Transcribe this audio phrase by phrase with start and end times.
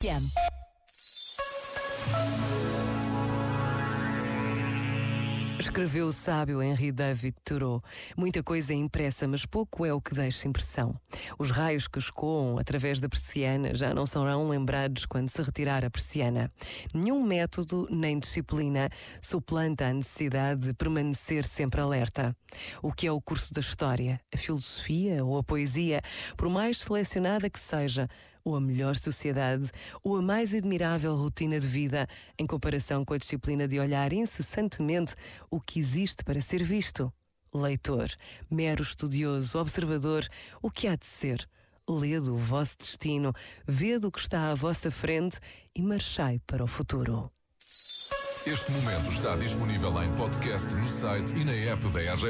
[0.00, 0.22] Jam.
[5.58, 7.82] Escreveu o sábio Henri David Thoreau.
[8.16, 10.94] Muita coisa é impressa, mas pouco é o que deixa impressão.
[11.36, 15.90] Os raios que escoam através da persiana já não serão lembrados quando se retirar a
[15.90, 16.48] persiana.
[16.94, 18.88] Nenhum método nem disciplina
[19.20, 22.36] suplanta a necessidade de permanecer sempre alerta.
[22.80, 26.00] O que é o curso da história, a filosofia ou a poesia,
[26.36, 28.08] por mais selecionada que seja,
[28.44, 29.70] ou a melhor sociedade,
[30.02, 32.06] ou a mais admirável rotina de vida,
[32.38, 35.14] em comparação com a disciplina de olhar incessantemente
[35.50, 37.12] o que existe para ser visto.
[37.54, 38.08] Leitor,
[38.50, 40.26] mero estudioso, observador,
[40.62, 41.48] o que há de ser?
[41.88, 43.32] Ledo o vosso destino,
[43.66, 45.38] vede o que está à vossa frente
[45.74, 47.30] e marchai para o futuro.
[48.46, 52.26] Este momento está disponível em podcast no site e na app da RGF.